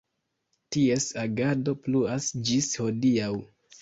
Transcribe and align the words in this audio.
Ties 0.75 1.05
agado 1.25 1.75
pluas 1.83 2.31
ĝis 2.49 2.71
hodiaŭ. 2.85 3.33